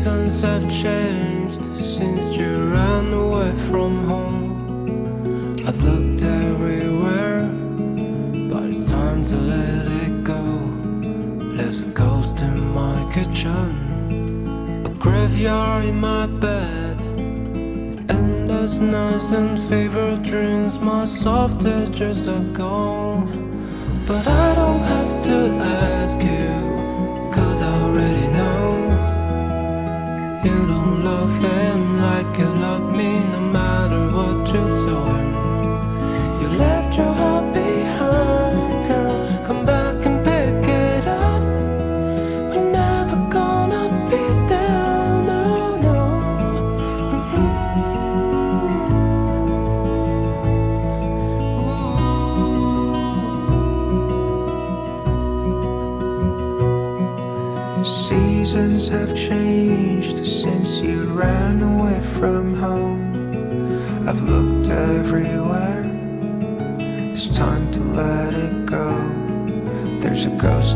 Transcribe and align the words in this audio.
Seasons 0.00 0.40
have 0.40 0.62
changed 0.72 1.62
since 1.78 2.30
you 2.30 2.72
ran 2.72 3.12
away 3.12 3.54
from 3.68 4.08
home. 4.08 5.60
I've 5.66 5.82
looked 5.84 6.24
everywhere, 6.24 7.42
but 8.50 8.62
it's 8.70 8.90
time 8.90 9.22
to 9.24 9.36
let 9.36 9.84
it 10.04 10.24
go. 10.24 10.42
There's 11.54 11.82
a 11.82 11.88
ghost 11.88 12.40
in 12.40 12.58
my 12.68 12.96
kitchen, 13.12 14.86
a 14.86 14.88
graveyard 14.88 15.84
in 15.84 16.00
my 16.00 16.24
bed. 16.26 17.02
Endless 18.08 18.80
nights 18.80 19.32
and 19.32 19.60
fever 19.68 20.16
dreams, 20.16 20.80
my 20.80 21.04
soft 21.04 21.66
edges 21.66 22.26
are 22.26 22.48
gone. 22.54 23.28
But 24.06 24.26
I 24.26 24.54
don't 24.54 24.80
have 24.80 25.22
to 25.24 25.36
ask 25.60 25.99
third. 31.40 31.69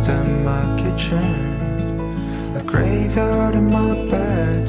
In 0.09 0.45
my 0.45 0.65
kitchen, 0.83 2.57
a 2.57 2.63
graveyard 2.63 3.55
in 3.55 3.71
my 3.71 3.95
bed. 4.11 4.69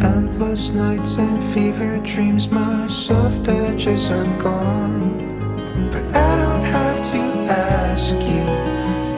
Endless 0.00 0.70
nights 0.70 1.16
and 1.16 1.42
fever 1.52 1.98
dreams, 2.04 2.48
my 2.48 2.86
soft 2.86 3.48
edges 3.48 4.10
are 4.10 4.26
gone. 4.38 5.18
But 5.90 6.04
I 6.14 6.36
don't 6.36 6.62
have 6.62 7.02
to 7.10 7.18
ask 7.50 8.14
you, 8.14 8.44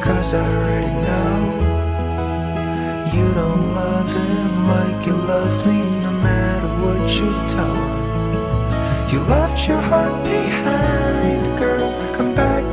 cause 0.03 0.33
I 0.33 0.45
already 0.57 0.95
know. 1.07 1.35
You 3.15 3.35
don't 3.35 3.75
love 3.75 4.11
him 4.11 4.69
like 4.69 5.07
you 5.07 5.13
loved 5.13 5.67
me, 5.67 5.83
no 6.03 6.13
matter 6.13 6.69
what 6.83 7.11
you 7.19 7.31
tell 7.47 7.75
him. 7.75 9.13
You 9.13 9.21
left 9.21 9.69
your 9.69 9.81
heart 9.81 10.25
behind, 10.25 11.45
girl. 11.59 11.93
Come 12.15 12.35
back 12.35 12.64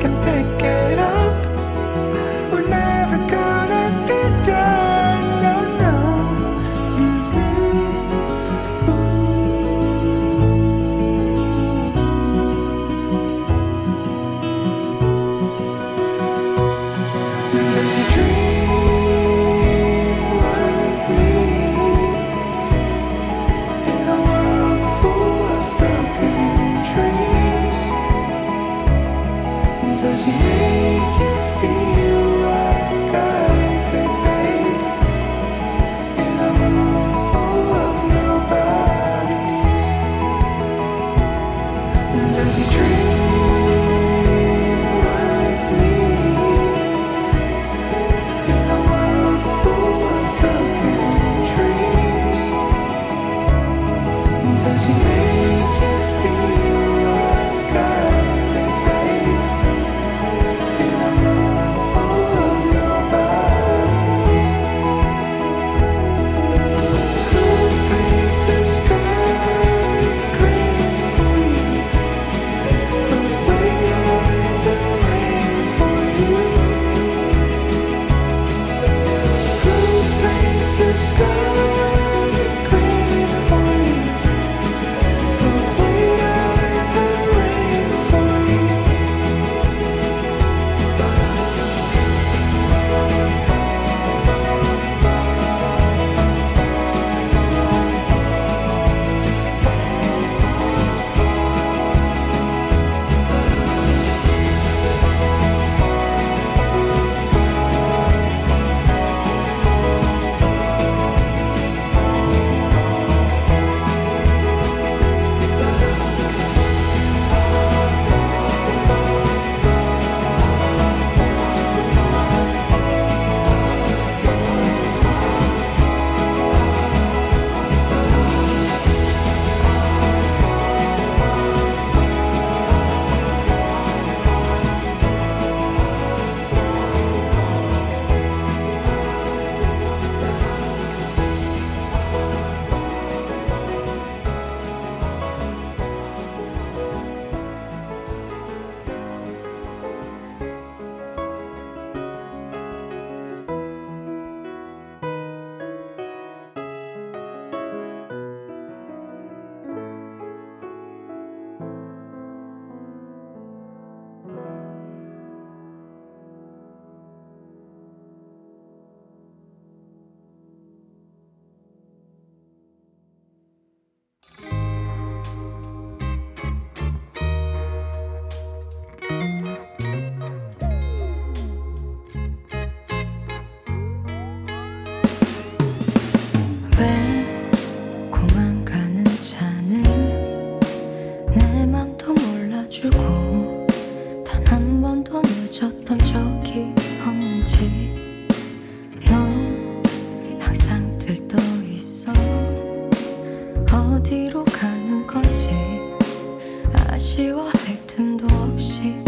지워 207.21 207.43
할 207.49 207.85
틈도 207.85 208.25
없이 208.35 209.00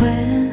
when 0.00 0.49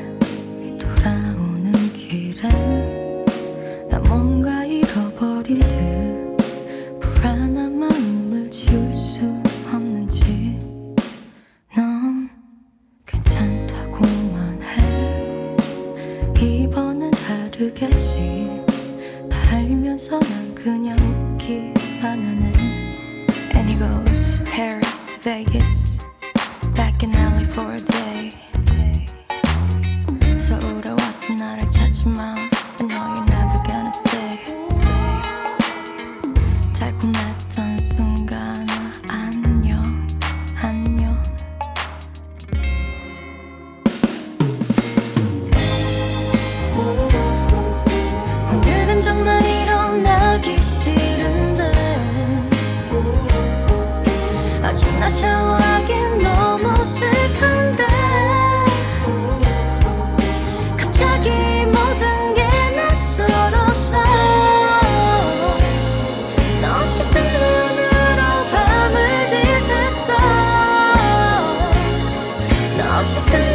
제나 73.14 73.47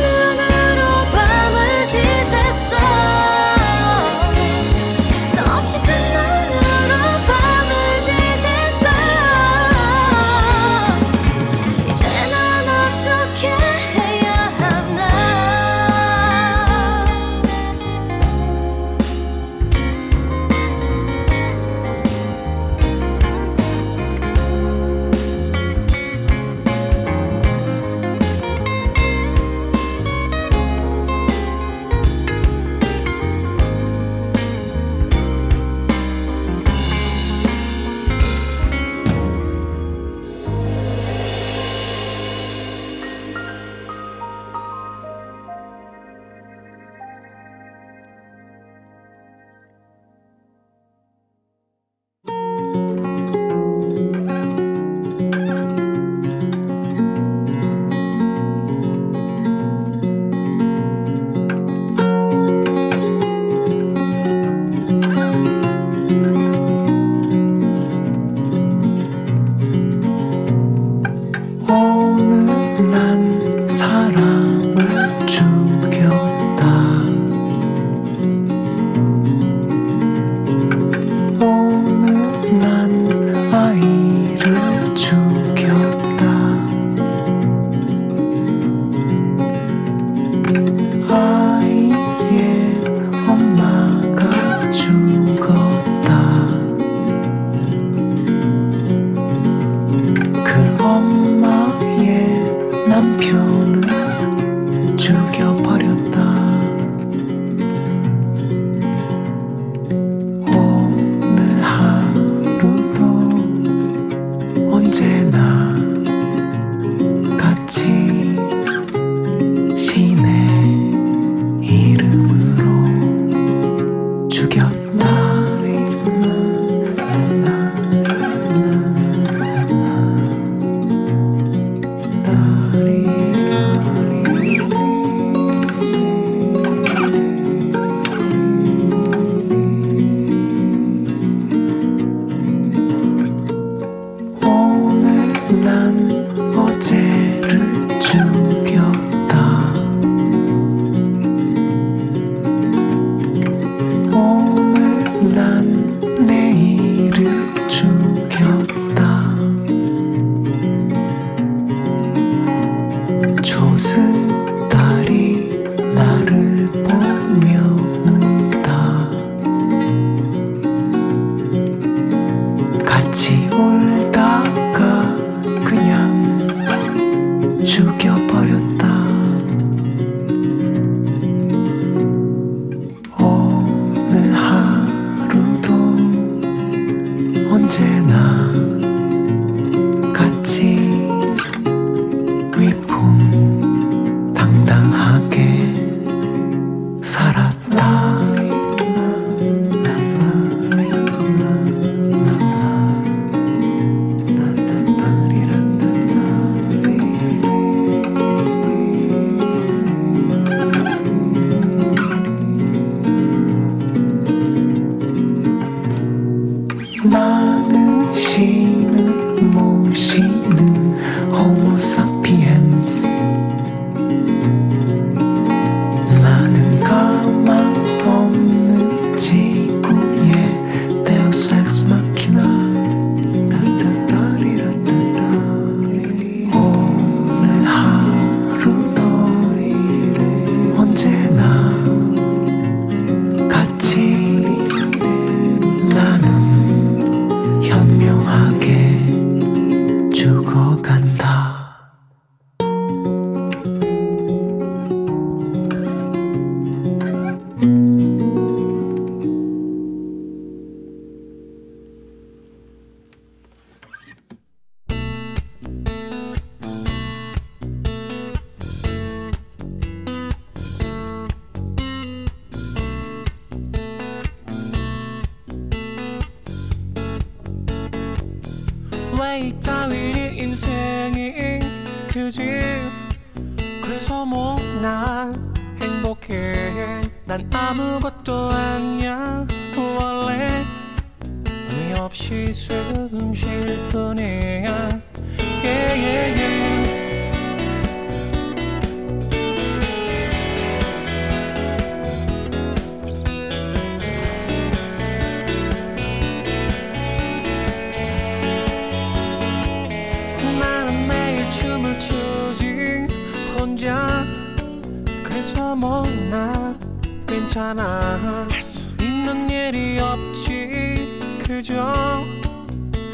내서 315.43 315.75
먹나? 315.75 316.79
괜찮아. 317.27 318.47
할 318.49 318.63
수 318.63 318.95
있는 319.03 319.51
일이 319.51 319.99
없지. 319.99 321.19
그저 321.45 322.23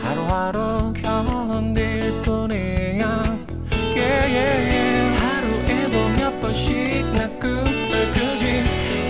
하루하루 0.02 0.92
견딜 0.92 2.20
뿐이야. 2.22 3.38
Yeah, 3.72 4.28
yeah, 4.28 4.58
yeah. 4.68 5.18
하루에도 5.18 6.22
몇 6.22 6.38
번씩 6.42 7.06
나 7.14 7.26
꿈을 7.40 8.12
꾸지. 8.12 8.62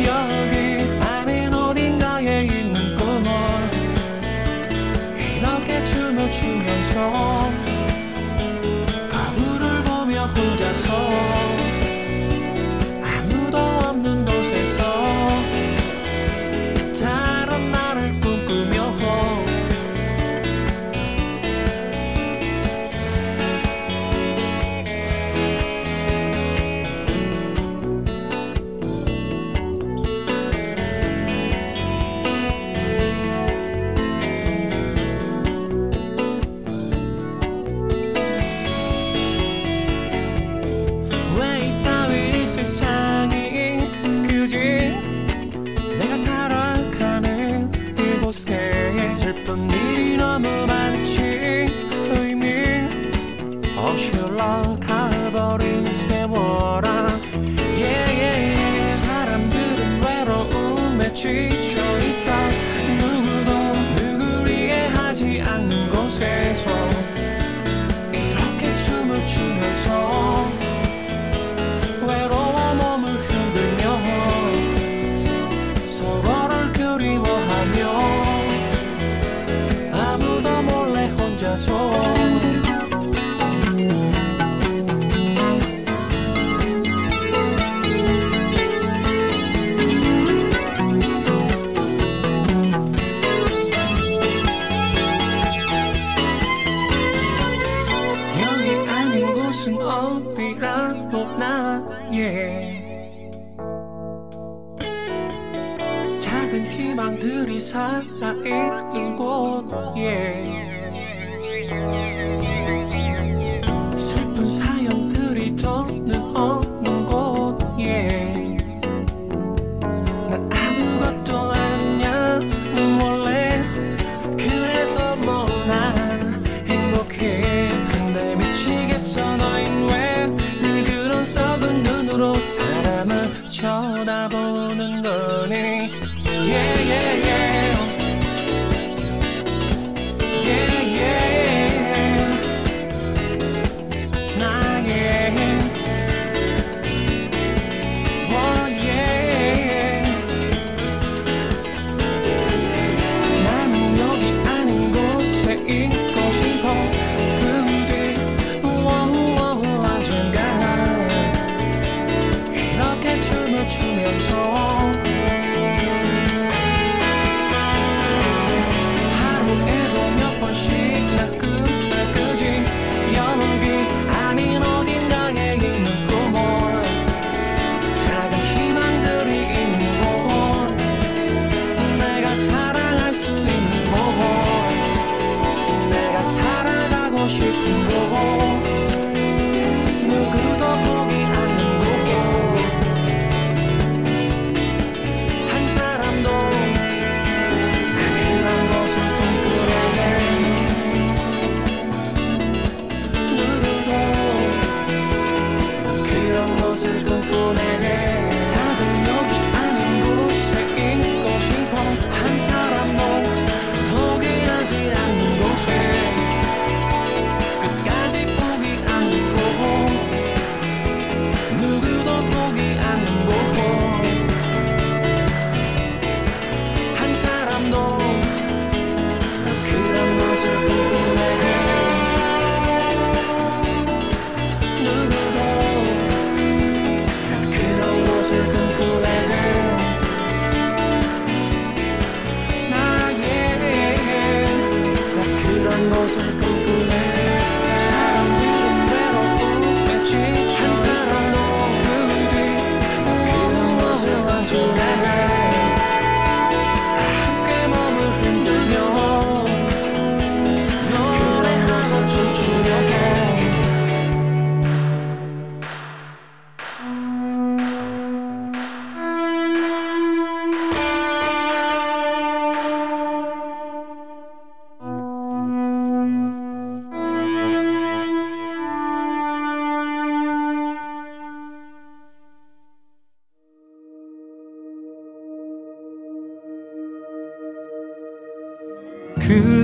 여기 0.06 0.96
아닌 1.04 1.52
어딘가에 1.52 2.44
있는 2.44 2.94
꿈을 2.96 3.28
이렇게 5.18 5.82
춤을 5.82 6.30
추면서 6.30 7.50
거울을 9.10 9.82
보며 9.82 10.22
혼자서 10.26 11.47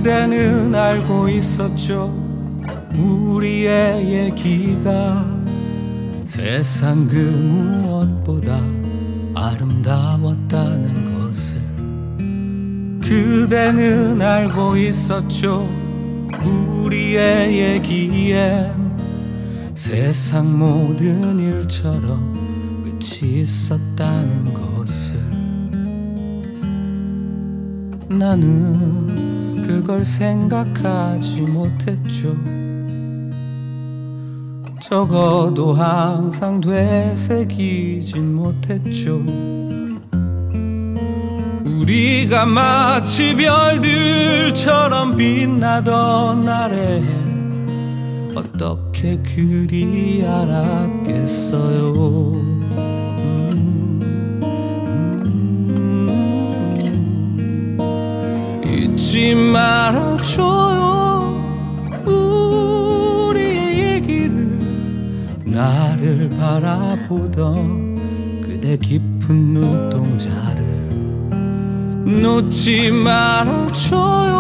그대는 0.04 0.74
알고 0.74 1.30
있었죠. 1.30 2.12
우리의 2.94 4.06
얘기가 4.06 5.24
세상 6.26 7.08
그 7.08 7.16
무엇보다 7.16 8.54
아름다웠다는 9.34 11.06
것을. 11.06 11.58
그대는 13.00 14.20
알고 14.20 14.76
있었죠. 14.76 15.66
우리의 16.44 17.58
얘기엔 17.58 18.74
세상 19.74 20.58
모든 20.58 21.38
일처럼 21.38 22.34
끝이 22.84 23.40
있었다는 23.40 24.52
것을. 24.52 25.18
나는 28.10 29.23
그걸 29.66 30.05
생각하지 30.05 31.40
못했죠. 31.42 32.37
적어도 34.81 35.72
항상 35.72 36.61
되새기진 36.61 38.35
못했죠. 38.35 39.22
우리가 41.64 42.44
마치 42.44 43.35
별들처럼 43.35 45.16
빛나던 45.16 46.44
날에 46.44 47.03
어떻게 48.35 49.16
그리 49.22 50.22
알았겠어요. 50.27 51.85
잊지 59.04 59.34
말아줘요. 59.34 60.80
우리의 62.06 63.96
얘기를 63.96 64.58
나를 65.44 66.30
바라보던 66.30 68.40
그대 68.42 68.78
깊은 68.78 69.52
눈동자를 69.52 70.64
놓지 72.22 72.92
말아줘요. 72.92 74.32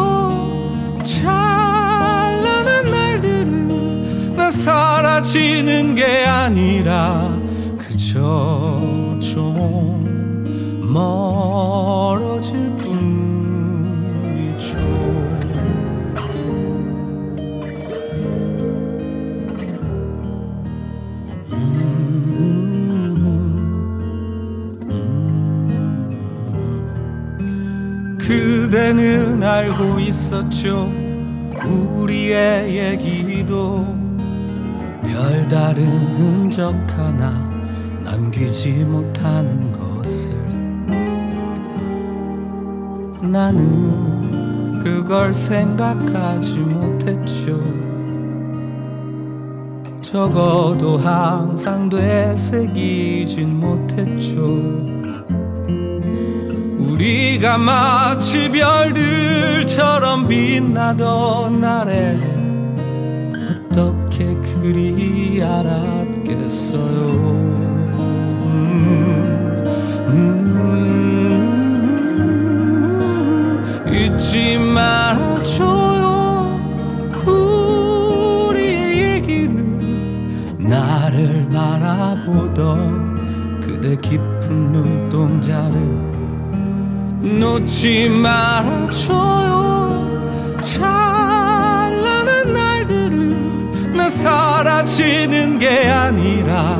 찬란한 1.04 2.90
날들은 2.90 4.34
나 4.34 4.50
사라지는 4.50 5.94
게 5.94 6.24
아니라 6.24 7.30
그저 7.76 8.80
좀 9.20 10.86
멀어질 10.90 12.63
그대는 28.74 29.40
알고 29.40 30.00
있었죠. 30.00 30.90
우리의 31.94 32.76
얘기도 32.76 33.86
별다른 35.00 35.86
흔적 35.86 36.74
하나 36.90 37.30
남기지 38.02 38.72
못하는 38.82 39.70
것을. 39.70 40.34
나는 43.22 44.80
그걸 44.82 45.32
생각하지 45.32 46.58
못했죠. 46.58 47.62
적어도 50.02 50.98
항상 50.98 51.88
되새기진 51.88 53.60
못했죠 53.60 54.93
우리가 56.94 57.58
마치 57.58 58.48
별들처럼 58.48 60.28
빛나던 60.28 61.60
날에 61.60 62.16
어떻게 63.68 64.36
그리 64.36 65.42
알았겠어요 65.42 66.84
음, 67.98 68.44
음, 70.08 70.54
잊지 73.92 74.58
말아줘요 74.58 76.04
우리의 77.26 79.16
얘기를 79.16 80.58
나를 80.58 81.48
바라보던 81.48 83.14
그대 83.60 83.96
깊은 83.96 84.70
눈동자를 84.70 86.13
놓지 87.20 88.08
말아줘요. 88.10 89.54
찬란한 90.62 92.52
날들은 92.52 93.92
나 93.94 94.08
사라지는 94.08 95.58
게 95.58 95.88
아니라 95.88 96.76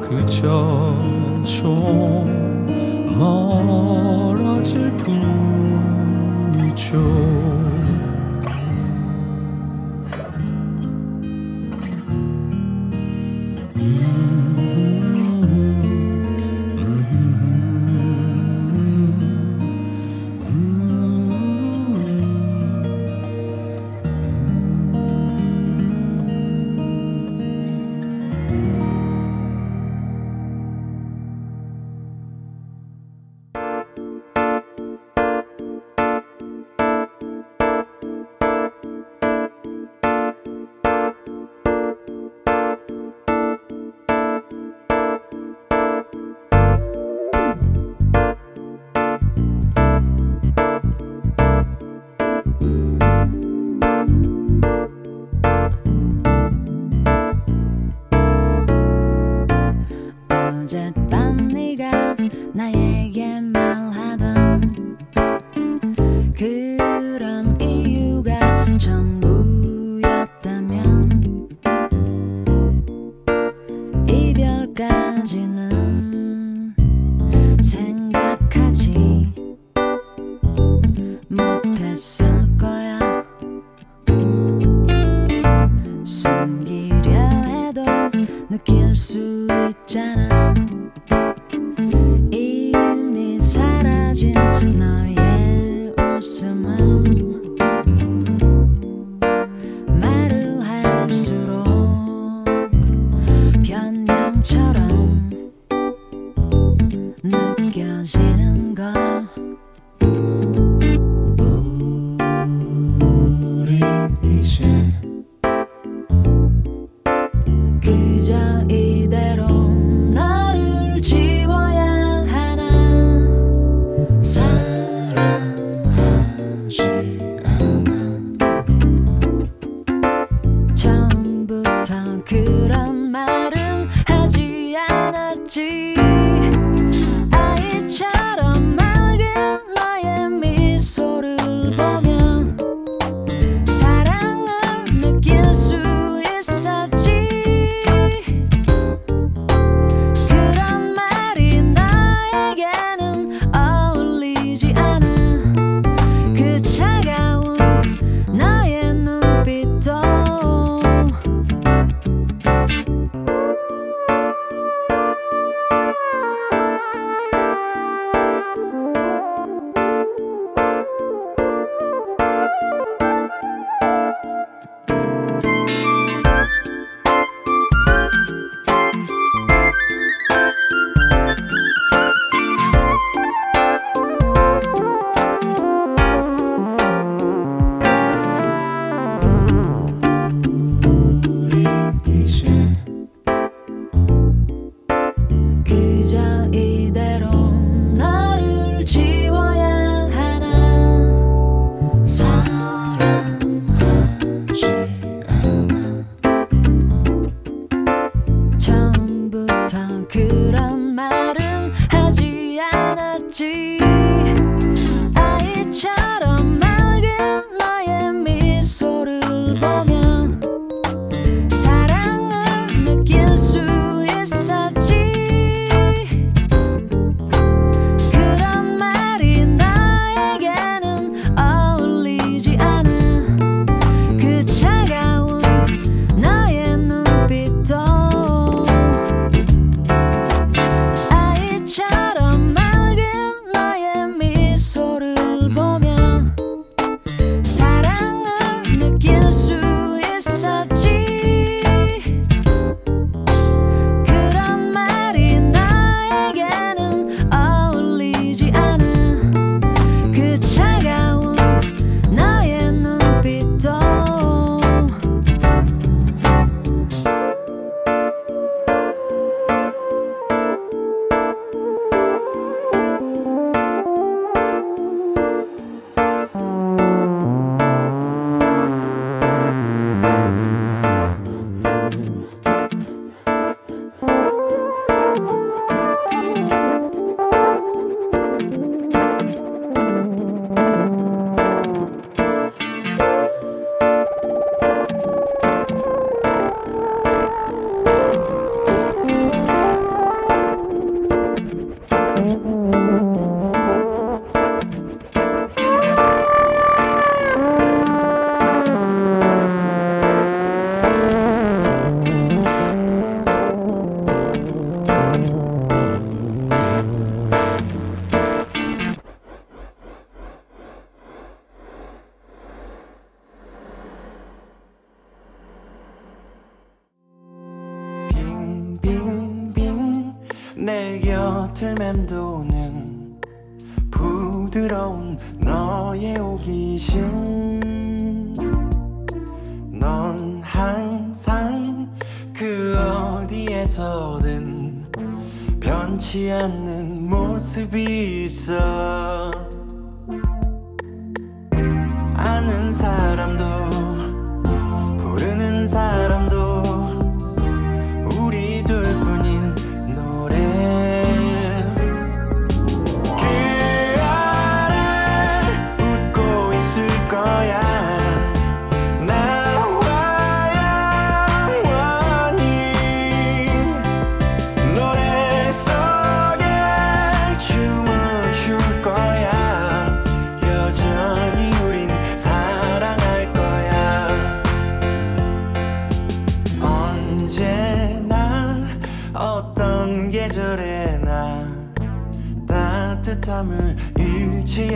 그저 0.00 0.96
좀 1.44 2.66
멀어질 3.18 4.90
뿐이죠 6.62 7.49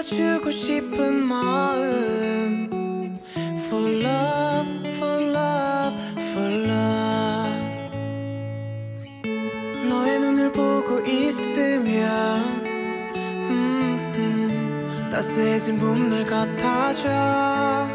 주고 0.02 0.50
싶은 0.50 1.26
마음. 1.26 3.18
For 3.66 3.90
love, 3.90 4.88
for 4.96 5.22
love, 5.22 5.96
for 6.16 6.52
love. 6.52 7.62
너의 9.88 10.20
눈을 10.20 10.52
보고 10.52 11.00
있으면 11.06 12.62
음, 13.14 13.98
음, 14.16 15.08
따스해진 15.10 15.78
봄날 15.78 16.24
같아져. 16.24 17.91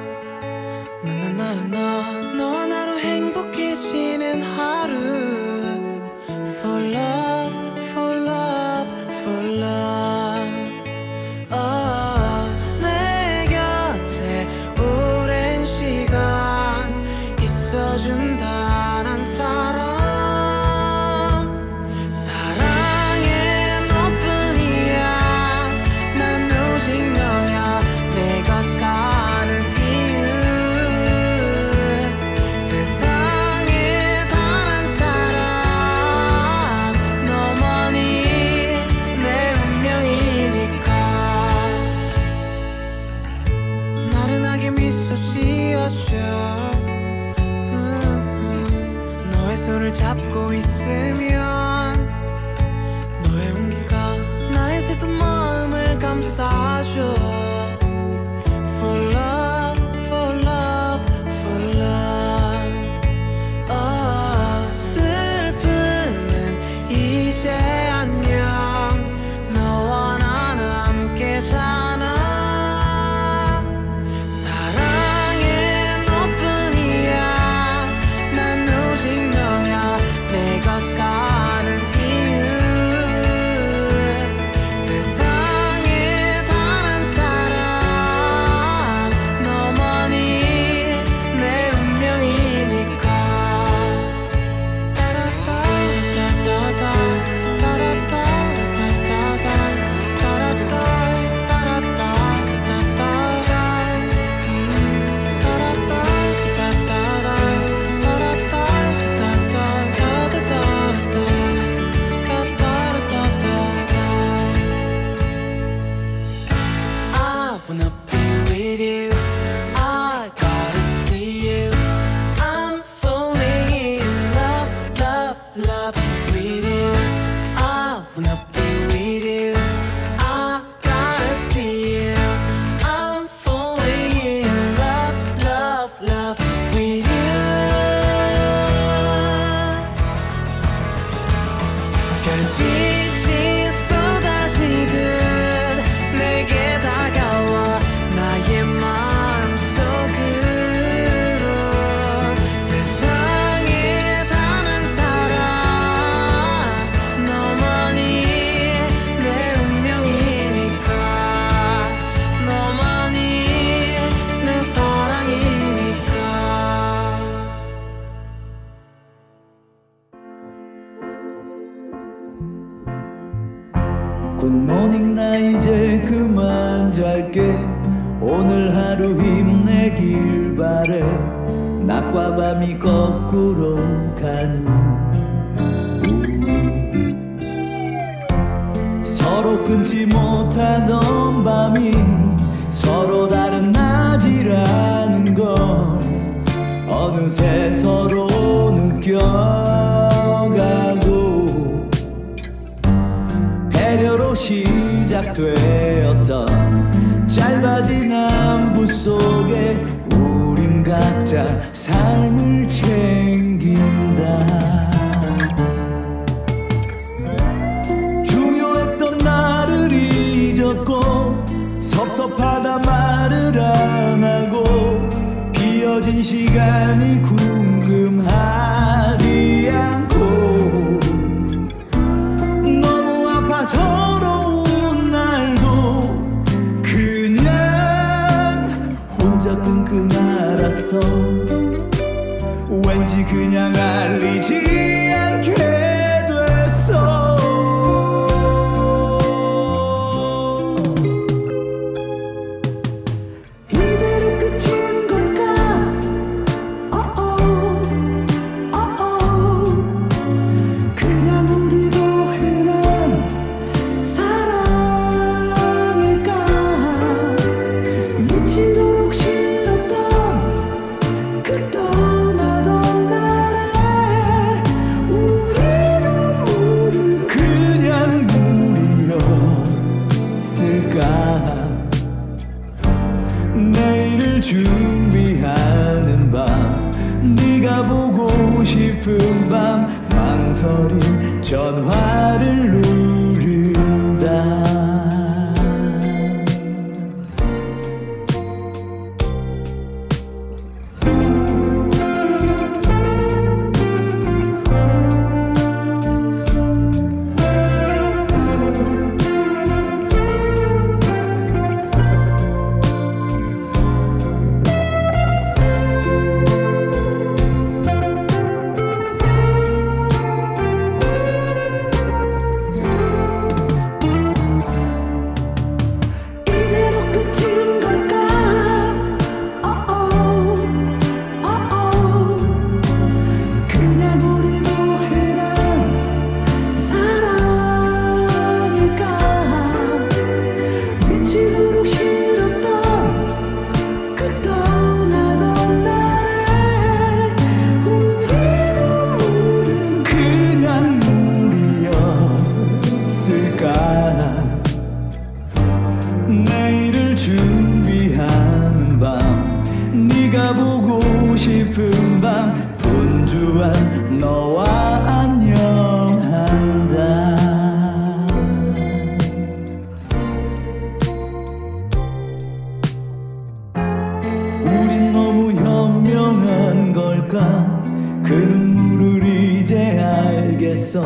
이유가 377.38 377.83
그 378.23 378.33
눈물을 378.33 379.27
이제 379.27 379.99
알겠어. 379.99 381.01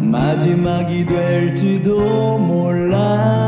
마지막이 0.00 1.04
될지도 1.04 2.38
몰라. 2.38 3.39